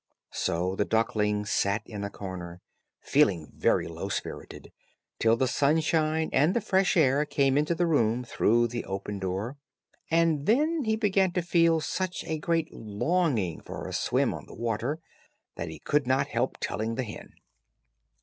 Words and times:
So 0.33 0.75
the 0.75 0.83
duckling 0.83 1.45
sat 1.45 1.83
in 1.85 2.03
a 2.03 2.09
corner, 2.09 2.59
feeling 3.01 3.51
very 3.55 3.87
low 3.87 4.09
spirited, 4.09 4.71
till 5.19 5.37
the 5.37 5.47
sunshine 5.47 6.31
and 6.33 6.55
the 6.55 6.59
fresh 6.59 6.97
air 6.97 7.23
came 7.23 7.55
into 7.55 7.75
the 7.75 7.85
room 7.85 8.23
through 8.23 8.69
the 8.69 8.83
open 8.85 9.19
door, 9.19 9.57
and 10.09 10.47
then 10.47 10.85
he 10.85 10.95
began 10.95 11.33
to 11.33 11.43
feel 11.43 11.81
such 11.81 12.23
a 12.25 12.39
great 12.39 12.73
longing 12.73 13.61
for 13.61 13.87
a 13.87 13.93
swim 13.93 14.33
on 14.33 14.47
the 14.47 14.55
water, 14.55 14.97
that 15.55 15.69
he 15.69 15.77
could 15.77 16.07
not 16.07 16.29
help 16.29 16.57
telling 16.59 16.95
the 16.95 17.03
hen. 17.03 17.33